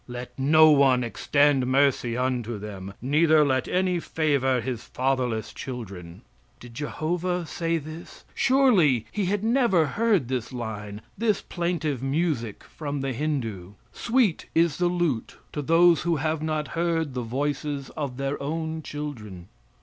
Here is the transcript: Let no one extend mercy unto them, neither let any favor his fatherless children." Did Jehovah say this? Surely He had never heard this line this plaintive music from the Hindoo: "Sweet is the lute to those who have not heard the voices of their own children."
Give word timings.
Let 0.07 0.31
no 0.39 0.71
one 0.71 1.03
extend 1.03 1.67
mercy 1.67 2.17
unto 2.17 2.57
them, 2.57 2.95
neither 3.03 3.45
let 3.45 3.67
any 3.67 3.99
favor 3.99 4.59
his 4.59 4.83
fatherless 4.83 5.53
children." 5.53 6.23
Did 6.59 6.73
Jehovah 6.73 7.45
say 7.45 7.77
this? 7.77 8.25
Surely 8.33 9.05
He 9.11 9.25
had 9.25 9.43
never 9.43 9.85
heard 9.85 10.27
this 10.27 10.51
line 10.51 11.01
this 11.19 11.43
plaintive 11.43 12.01
music 12.01 12.63
from 12.63 13.01
the 13.01 13.13
Hindoo: 13.13 13.73
"Sweet 13.93 14.47
is 14.55 14.77
the 14.77 14.87
lute 14.87 15.37
to 15.53 15.61
those 15.61 16.01
who 16.01 16.15
have 16.15 16.41
not 16.41 16.69
heard 16.69 17.13
the 17.13 17.21
voices 17.21 17.91
of 17.91 18.17
their 18.17 18.41
own 18.41 18.81
children." 18.81 19.49